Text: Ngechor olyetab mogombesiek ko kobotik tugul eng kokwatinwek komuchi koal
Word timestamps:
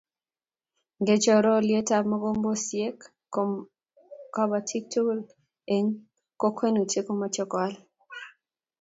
Ngechor 1.01 1.45
olyetab 1.55 2.03
mogombesiek 2.11 2.97
ko 3.33 3.41
kobotik 4.35 4.83
tugul 4.91 5.19
eng 5.75 5.89
kokwatinwek 6.39 7.03
komuchi 7.05 7.43
koal 7.51 7.73